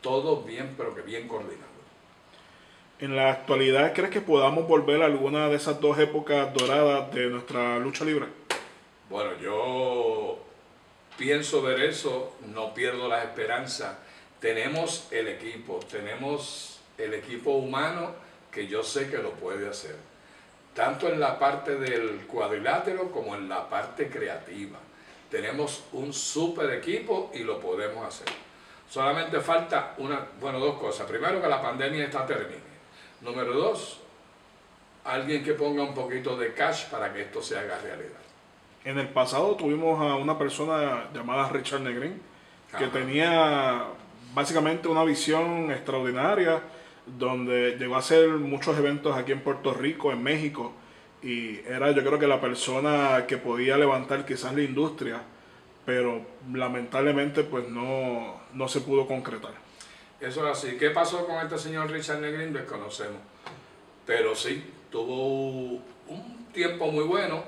[0.00, 1.73] todo bien, pero que bien coordinado.
[3.00, 7.26] En la actualidad, ¿crees que podamos volver a alguna de esas dos épocas doradas de
[7.26, 8.26] nuestra lucha libre?
[9.10, 10.38] Bueno, yo
[11.18, 13.98] pienso ver eso, no pierdo la esperanza.
[14.38, 18.12] Tenemos el equipo, tenemos el equipo humano
[18.52, 19.96] que yo sé que lo puede hacer,
[20.72, 24.78] tanto en la parte del cuadrilátero como en la parte creativa.
[25.32, 28.28] Tenemos un super equipo y lo podemos hacer.
[28.88, 31.08] Solamente falta una, bueno, dos cosas.
[31.08, 32.73] Primero, que la pandemia está termine.
[33.24, 34.00] Número dos,
[35.02, 38.20] alguien que ponga un poquito de cash para que esto se haga realidad.
[38.84, 42.20] En el pasado tuvimos a una persona llamada Richard Negrin,
[42.70, 42.92] que Ajá.
[42.92, 43.84] tenía
[44.34, 46.60] básicamente una visión extraordinaria,
[47.06, 50.74] donde llegó a hacer muchos eventos aquí en Puerto Rico, en México,
[51.22, 55.22] y era yo creo que la persona que podía levantar quizás la industria,
[55.86, 56.20] pero
[56.52, 59.63] lamentablemente pues no, no se pudo concretar.
[60.20, 60.76] Eso es así.
[60.78, 62.52] ¿Qué pasó con este señor Richard Negrin?
[62.52, 63.18] Desconocemos.
[64.06, 67.44] Pero sí, tuvo un tiempo muy bueno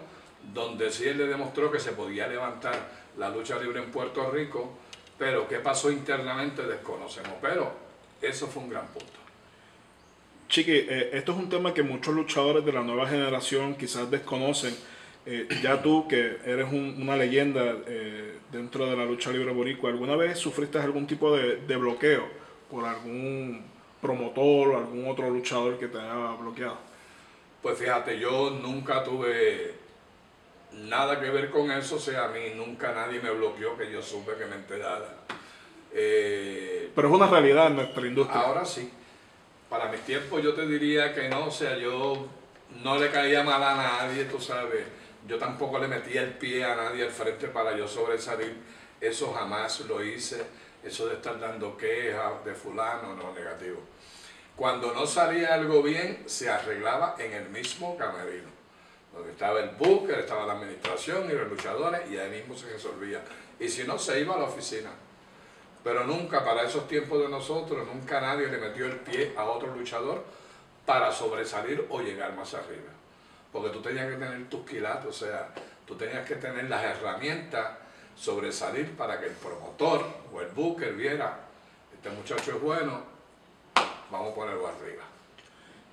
[0.52, 2.74] donde sí él le demostró que se podía levantar
[3.18, 4.72] la lucha libre en Puerto Rico,
[5.18, 7.32] pero qué pasó internamente desconocemos.
[7.40, 7.72] Pero
[8.20, 9.12] eso fue un gran punto.
[10.48, 14.76] Chiqui, eh, esto es un tema que muchos luchadores de la nueva generación quizás desconocen.
[15.24, 19.90] Eh, ya tú, que eres un- una leyenda eh, dentro de la lucha libre boricua,
[19.90, 23.64] ¿alguna vez sufriste algún tipo de bloqueo por algún
[24.00, 26.78] promotor o algún otro luchador que te haya bloqueado?
[27.62, 29.74] Pues fíjate, yo nunca tuve
[30.72, 34.02] nada que ver con eso, o sea, a mí nunca nadie me bloqueó que yo
[34.02, 35.14] supe que me enterara.
[35.92, 38.40] Eh, Pero es una realidad en nuestra industria.
[38.40, 38.90] Ahora sí.
[39.68, 42.28] Para mis tiempos yo te diría que no, o sea, yo
[42.82, 44.84] no le caía mal a nadie, tú sabes.
[45.26, 48.54] Yo tampoco le metía el pie a nadie al frente para yo sobresalir.
[49.00, 50.44] Eso jamás lo hice.
[50.86, 53.80] Eso de estar dando quejas de fulano, no, negativo.
[54.54, 58.48] Cuando no salía algo bien, se arreglaba en el mismo camerino.
[59.12, 63.20] Donde estaba el booker, estaba la administración y los luchadores y ahí mismo se resolvía.
[63.58, 64.90] Y si no, se iba a la oficina.
[65.82, 69.74] Pero nunca, para esos tiempos de nosotros, nunca nadie le metió el pie a otro
[69.74, 70.24] luchador
[70.84, 72.92] para sobresalir o llegar más arriba.
[73.52, 75.48] Porque tú tenías que tener tus quilates, o sea,
[75.84, 77.70] tú tenías que tener las herramientas,
[78.16, 81.40] sobresalir para que el promotor o el booker viera,
[81.92, 83.02] este muchacho es bueno,
[84.10, 85.02] vamos a ponerlo arriba.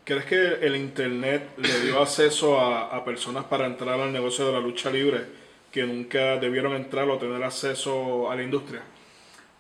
[0.05, 4.53] ¿Crees que el Internet le dio acceso a, a personas para entrar al negocio de
[4.53, 5.25] la lucha libre
[5.71, 8.81] que nunca debieron entrar o tener acceso a la industria?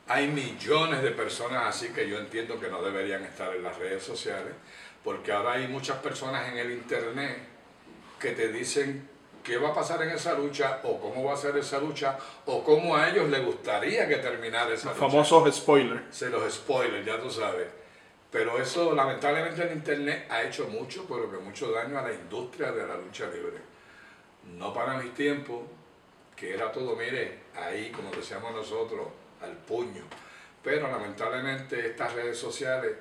[0.07, 4.03] Hay millones de personas así que yo entiendo que no deberían estar en las redes
[4.03, 4.53] sociales,
[5.03, 7.37] porque ahora hay muchas personas en el internet
[8.19, 9.09] que te dicen
[9.43, 12.63] qué va a pasar en esa lucha, o cómo va a ser esa lucha, o
[12.63, 15.07] cómo a ellos les gustaría que terminara esa Los lucha.
[15.11, 16.01] famosos spoilers.
[16.15, 17.67] Se los spoilers, ya tú sabes.
[18.31, 22.71] Pero eso lamentablemente en internet ha hecho mucho, pero que mucho daño a la industria
[22.71, 23.57] de la lucha libre.
[24.57, 25.61] No para mis tiempos,
[26.35, 29.07] que era todo, mire, ahí como decíamos nosotros,
[29.41, 30.03] al puño.
[30.63, 32.93] Pero lamentablemente estas redes sociales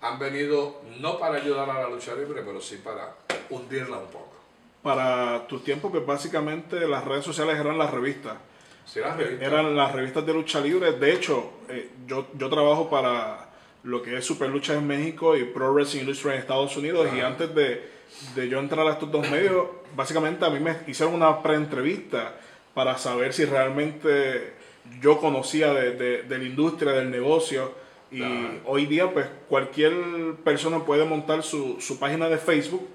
[0.00, 3.14] han venido no para ayudar a la lucha libre, pero sí para
[3.50, 4.37] hundirla un poco.
[4.82, 8.34] Para tus tiempos, pues básicamente las redes sociales eran las revistas.
[8.86, 10.92] Si las revistas- Eran las revistas de lucha libre.
[10.92, 13.48] De hecho, eh, yo, yo trabajo para
[13.82, 17.08] lo que es Super Lucha en México y Pro Wrestling Illustrated en Estados Unidos.
[17.14, 17.88] Y antes de,
[18.34, 22.34] de yo entrar a estos dos medios, básicamente a mí me hicieron una pre-entrevista
[22.72, 24.52] para saber si realmente
[25.02, 27.72] yo conocía de, de- de la industria, del negocio.
[28.10, 28.32] Y Ajá.
[28.64, 29.92] hoy día, pues cualquier
[30.44, 32.88] persona puede montar su, su página de Facebook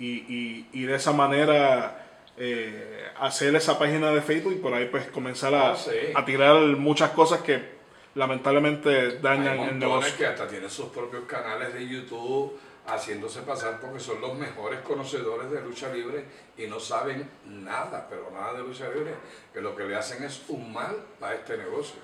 [0.00, 4.86] y, y- y de esa manera eh, hacer esa página de Facebook y por ahí
[4.86, 5.90] pues comenzar a, Ah, sí.
[6.14, 7.78] a tirar muchas cosas que
[8.14, 10.16] lamentablemente Hay dañan el montones negocio.
[10.16, 15.50] que hasta tienen sus propios canales de YouTube haciéndose pasar porque son los mejores conocedores
[15.50, 16.24] de lucha libre
[16.56, 19.12] y no saben nada, pero nada de lucha libre,
[19.52, 22.00] que lo que le hacen es un mal a este negocio.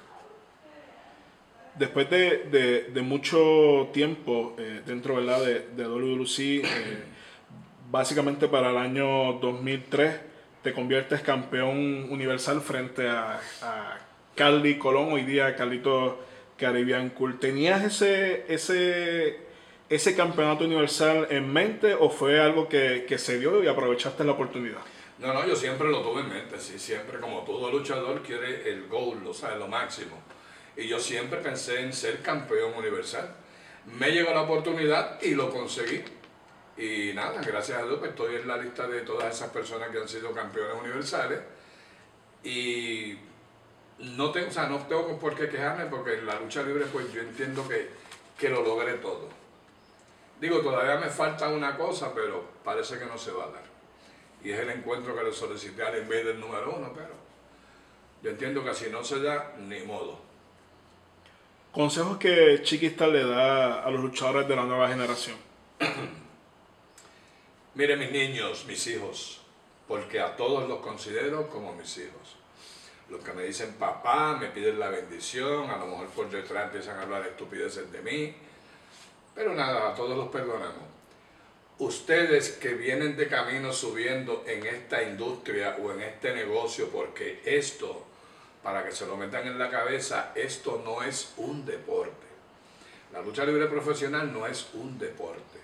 [1.74, 5.40] después de, mucho tiempo eh, dentro ¿verdad?
[5.44, 5.86] de, de
[6.64, 7.04] eh,
[7.90, 10.20] básicamente para el año 2003
[10.62, 13.98] te conviertes campeón universal frente a, a
[14.78, 16.20] Colón, hoy día Carlito
[16.58, 17.38] Caribbean Cool.
[17.38, 19.38] ¿Tenías ese, ese,
[19.88, 24.32] ese campeonato universal en mente o fue algo que, que se dio y aprovechaste la
[24.32, 24.80] oportunidad?
[25.18, 28.86] No, no, yo siempre lo tuve en mente, sí, siempre como todo luchador quiere el
[28.88, 30.20] goal, o sea, lo máximo.
[30.76, 33.34] Y yo siempre pensé en ser campeón universal.
[33.98, 36.02] Me llegó la oportunidad y lo conseguí.
[36.76, 39.98] Y nada, gracias a Dios pues, estoy en la lista de todas esas personas que
[39.98, 41.40] han sido campeones universales.
[42.44, 43.18] Y
[43.98, 47.10] no tengo, o sea, no tengo por qué quejarme porque en la lucha libre pues
[47.12, 47.90] yo entiendo que,
[48.38, 49.28] que lo logré todo.
[50.40, 53.64] Digo, todavía me falta una cosa, pero parece que no se va a dar.
[54.44, 57.14] Y es el encuentro que le solicité al del número uno, pero
[58.22, 60.18] yo entiendo que si no se da, ni modo.
[61.72, 65.36] Consejos que Chiquista le da a los luchadores de la nueva generación.
[67.76, 69.42] Mire mis niños, mis hijos,
[69.86, 72.36] porque a todos los considero como mis hijos.
[73.10, 76.98] Los que me dicen papá, me piden la bendición, a lo mejor por detrás empiezan
[76.98, 78.34] a hablar estupideces de mí,
[79.34, 80.88] pero nada, a todos los perdonamos.
[81.78, 88.06] Ustedes que vienen de camino subiendo en esta industria o en este negocio, porque esto
[88.62, 92.26] para que se lo metan en la cabeza, esto no es un deporte.
[93.12, 95.55] La lucha libre profesional no es un deporte.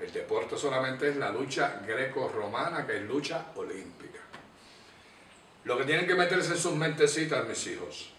[0.00, 4.18] El deporte solamente es la lucha greco-romana, que es lucha olímpica.
[5.64, 8.10] Lo que tienen que meterse en sus mentecitas, mis hijos,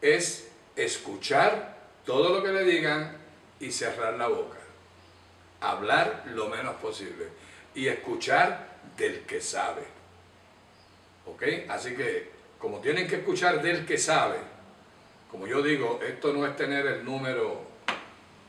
[0.00, 3.16] es escuchar todo lo que le digan
[3.58, 4.58] y cerrar la boca.
[5.60, 7.26] Hablar lo menos posible.
[7.74, 9.82] Y escuchar del que sabe.
[11.26, 11.42] ¿Ok?
[11.68, 14.38] Así que como tienen que escuchar del que sabe,
[15.30, 17.62] como yo digo, esto no es tener el número,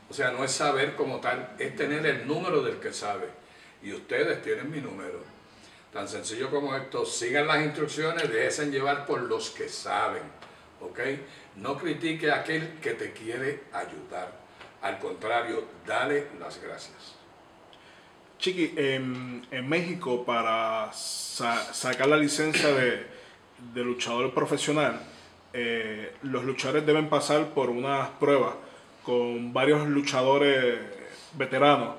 [0.10, 3.30] o sea, no es saber como tal, es tener el número del que sabe.
[3.84, 5.22] Y ustedes tienen mi número.
[5.94, 10.24] Tan sencillo como esto, sigan las instrucciones, déjense llevar por los que saben,
[10.82, 11.00] ¿ok?
[11.58, 14.40] No critique a aquel que te quiere ayudar.
[14.82, 17.16] Al contrario, dale las gracias.
[18.38, 23.06] Chiqui, en, México para sacar la licencia de,
[23.74, 25.02] de luchador profesional,
[25.52, 28.54] eh, los luchadores deben pasar por unas pruebas
[29.10, 30.78] con varios luchadores
[31.34, 31.96] veteranos.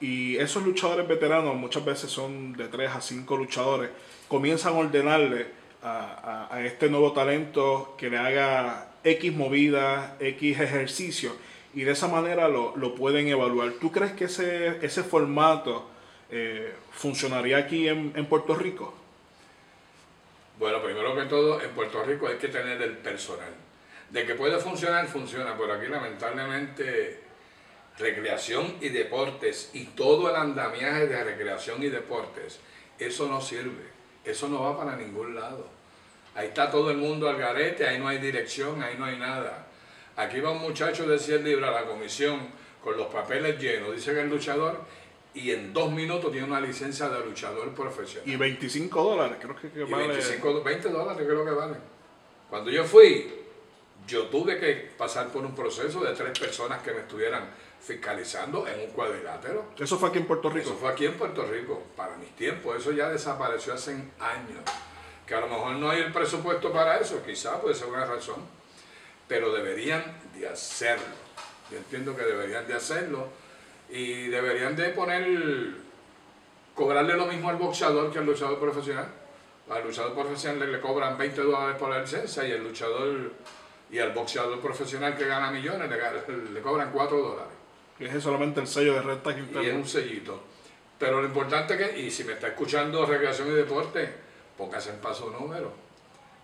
[0.00, 3.90] Y esos luchadores veteranos, muchas veces son de 3 a 5 luchadores,
[4.28, 5.48] comienzan a ordenarle
[5.82, 11.32] a, a, este nuevo talento que le haga X movida, X ejercicio,
[11.74, 13.72] y de esa manera lo, lo pueden evaluar.
[13.80, 15.90] ¿Tú crees que ese, ese formato
[16.30, 18.94] eh, funcionaría aquí en, en Puerto Rico?
[20.60, 23.52] Bueno, primero que todo, en Puerto Rico hay que tener el personal.
[24.12, 27.20] De que puede funcionar, funciona, pero aquí lamentablemente
[27.98, 32.60] recreación y deportes y todo el andamiaje de recreación y deportes,
[32.98, 33.86] eso no sirve,
[34.22, 35.66] eso no va para ningún lado.
[36.34, 39.66] Ahí está todo el mundo al garete, ahí no hay dirección, ahí no hay nada.
[40.16, 42.38] Aquí va un muchacho de 100 libras a la comisión
[42.84, 44.84] con los papeles llenos, dice que el luchador,
[45.32, 48.28] y en dos minutos tiene una licencia de luchador profesional.
[48.28, 50.08] Y 25 dólares, creo que, vale.
[50.08, 51.76] 25, 20 dólares creo que vale.
[52.50, 53.32] Cuando yo fui,
[54.06, 58.80] yo tuve que pasar por un proceso de tres personas que me estuvieran fiscalizando en
[58.80, 59.66] un cuadrilátero.
[59.78, 60.70] ¿Eso fue aquí en Puerto Rico?
[60.70, 62.76] Eso fue aquí en Puerto Rico, para mis tiempos.
[62.76, 64.62] Eso ya desapareció hace años.
[65.26, 68.36] Que a lo mejor no hay el presupuesto para eso, quizá puede ser una razón.
[69.28, 70.04] Pero deberían
[70.36, 71.22] de hacerlo.
[71.70, 73.28] Yo entiendo que deberían de hacerlo
[73.88, 75.74] y deberían de poner,
[76.74, 79.08] cobrarle lo mismo al boxeador que al luchador profesional.
[79.70, 83.32] Al luchador profesional le, cobran 20 dólares por la licencia y el luchador
[83.92, 87.52] y al boxeador profesional que gana millones le, cobran 4 dólares.
[88.00, 90.40] Y es solamente el sello de renta que Y es un sellito.
[90.98, 94.12] Pero lo importante es que, y si me está escuchando Recreación y Deporte,
[94.58, 95.72] póngase en paso número.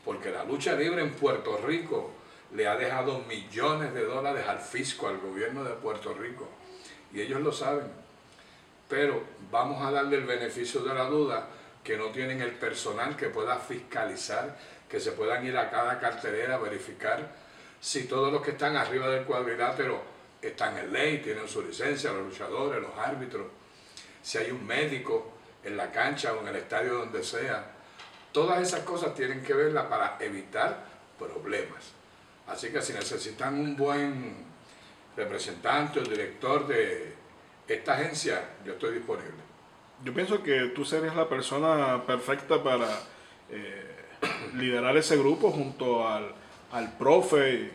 [0.05, 2.13] Porque la lucha libre en Puerto Rico
[2.55, 6.49] le ha dejado millones de dólares al fisco, al gobierno de Puerto Rico
[7.13, 7.87] y ellos lo saben.
[8.89, 11.49] Pero vamos a darle el beneficio de la duda
[11.85, 14.57] que no tienen el personal que pueda fiscalizar,
[14.89, 17.29] que se puedan ir a cada cartelera a verificar
[17.81, 20.03] si todos los que están arriba del cuadrilátero
[20.41, 23.47] están en ley, tienen su licencia, los luchadores, los árbitros,
[24.23, 25.33] si hay un médico
[25.63, 27.73] en la cancha o en el estadio donde sea.
[28.33, 30.85] Todas esas cosas tienen que verla para evitar
[31.19, 31.93] problemas.
[32.47, 34.45] Así que si necesitan un buen
[35.17, 37.15] representante o director de
[37.67, 39.49] esta agencia, yo estoy disponible.
[40.05, 42.89] Yo pienso que tú serías la persona perfecta para
[43.51, 43.98] eh,
[44.55, 46.33] liderar ese grupo junto al,
[46.73, 47.71] al profe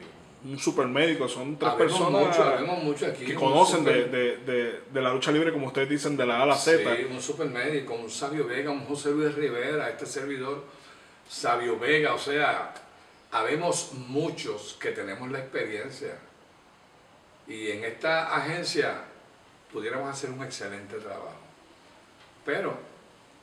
[0.45, 3.25] un super médico, son tres Habemos personas mucho, habemos mucho aquí.
[3.25, 6.39] que conocen de, super- de, de, de la lucha libre, como ustedes dicen, de la
[6.39, 6.77] A a la Z.
[6.97, 10.65] Sí, un supermédico, un Sabio Vega, un José Luis Rivera, este servidor,
[11.29, 12.73] Sabio Vega, o sea,
[13.31, 16.17] habemos muchos que tenemos la experiencia.
[17.47, 19.01] Y en esta agencia
[19.71, 21.39] pudiéramos hacer un excelente trabajo.
[22.45, 22.73] Pero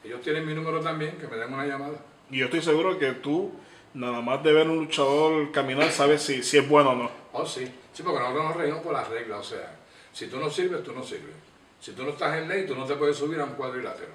[0.04, 1.98] ellos tienen mi número también, que me den una llamada.
[2.30, 3.52] Y yo estoy seguro que tú,
[3.94, 7.10] nada más de ver un luchador caminar, sabes si, si es bueno o no.
[7.32, 7.70] Oh, sí.
[7.92, 9.40] Sí, porque nosotros nos regimos por las reglas.
[9.40, 9.76] O sea,
[10.12, 11.34] si tú no sirves, tú no sirves.
[11.80, 14.12] Si tú no estás en ley, tú no te puedes subir a un cuadrilátero.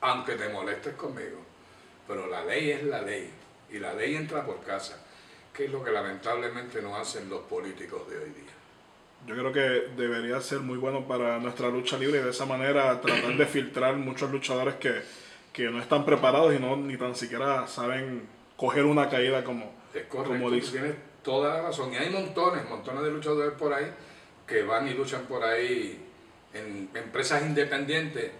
[0.00, 1.38] Aunque te molestes conmigo.
[2.06, 3.30] Pero la ley es la ley.
[3.70, 5.04] Y la ley entra por casa.
[5.52, 8.52] Que es lo que lamentablemente no hacen los políticos de hoy día.
[9.26, 13.00] Yo creo que debería ser muy bueno para nuestra lucha libre y de esa manera
[13.00, 15.02] tratar de filtrar muchos luchadores que,
[15.52, 20.04] que no están preparados y no ni tan siquiera saben coger una caída como, Es
[20.06, 20.72] correcto, como dice.
[20.72, 21.92] tienes toda la razón.
[21.92, 23.86] Y hay montones, montones de luchadores por ahí
[24.46, 26.04] que van y luchan por ahí
[26.54, 28.30] en empresas independientes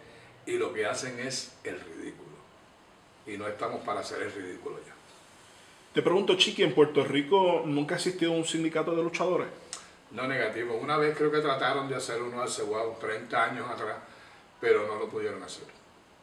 [0.47, 2.29] y lo que hacen es el ridículo.
[3.27, 4.95] Y no estamos para hacer el ridículo ya.
[5.93, 9.49] Te pregunto, Chiqui, ¿en Puerto Rico nunca ha existido un sindicato de luchadores?
[10.13, 10.77] No negativo.
[10.77, 13.97] Una vez creo que trataron de hacer uno hace wow, 30 años atrás,
[14.61, 15.65] pero no lo pudieron hacer.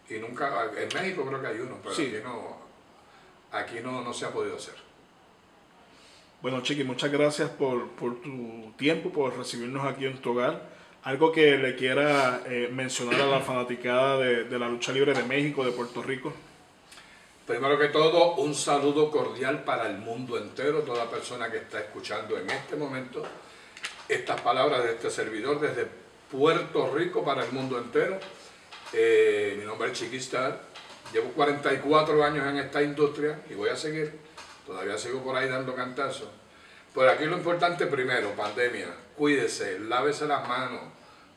[0.10, 2.08] Y nunca, en México creo que hay uno, pero Sí.
[2.16, 2.58] aquí no,
[3.52, 4.76] aquí no, no se ha podido hacer.
[6.42, 10.70] Bueno, Chiqui, muchas gracias por, por tu tiempo, por recibirnos aquí en tu hogar.
[11.04, 15.24] Algo que le quiera eh, mencionar a la fanaticada de, de la lucha libre de
[15.24, 16.34] México, de Puerto Rico.
[17.48, 22.38] Primero que todo, un saludo cordial para el mundo entero, toda persona que está escuchando
[22.40, 23.24] en este momento
[24.10, 25.88] estas palabras de este servidor desde
[26.32, 28.20] Puerto Rico para el mundo entero.
[28.98, 30.58] Eh, mi nombre es Chiquistar,
[31.12, 34.18] llevo 44 años en esta industria y voy a seguir,
[34.66, 36.30] todavía sigo por ahí dando cantazos.
[36.94, 38.88] Por aquí lo importante primero, pandemia,
[39.18, 40.80] cuídese, lávese las manos,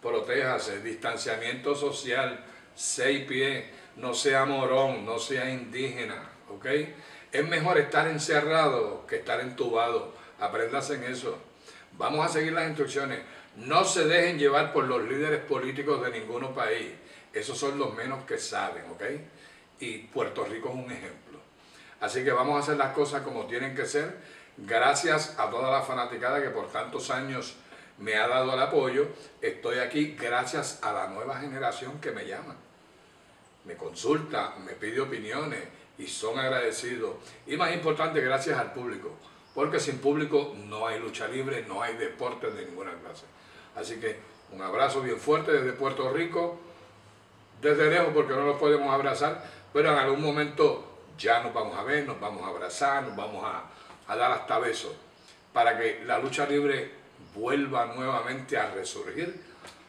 [0.01, 2.45] protéjase, distanciamiento social,
[2.77, 3.65] seis pies,
[3.97, 6.67] no sea morón, no sea indígena, ¿ok?
[7.33, 11.37] Es mejor estar encerrado que estar entubado, apréndase en eso.
[11.95, 13.19] Vamos a seguir las instrucciones.
[13.57, 16.93] No se dejen llevar por los líderes políticos de ningún país.
[17.39, 19.03] Esos son los menos que saben, ¿ok?
[19.81, 21.39] Y Puerto Rico es un ejemplo.
[22.01, 24.19] Así que vamos a hacer las cosas como tienen que ser.
[24.57, 27.57] Gracias a toda la fanaticada que por tantos años
[27.99, 29.09] me ha dado el apoyo.
[29.41, 32.57] Estoy aquí gracias a la nueva generación que me llama.
[33.65, 35.63] Me consulta, me pide opiniones
[35.99, 37.17] y son agradecidos.
[37.47, 39.13] Y más importante, gracias al público.
[39.55, 43.25] Porque sin público no hay lucha libre, no hay deporte de ninguna clase.
[43.75, 44.19] Así que
[44.53, 46.61] un abrazo bien fuerte desde Puerto Rico,
[47.61, 50.85] desde lejos porque no nos podemos abrazar, pero en algún momento
[51.19, 53.65] ya nos vamos a ver, nos vamos a abrazar, nos vamos a,
[54.13, 54.93] a dar hasta besos,
[55.53, 56.93] para que la lucha libre
[57.35, 59.43] vuelva nuevamente a resurgir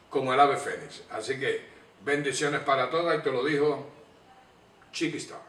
[0.09, 1.03] como el ave fénix.
[1.11, 1.65] Así que
[2.01, 3.88] bendiciones para todas y te lo dijo
[4.91, 5.48] Chiquistar.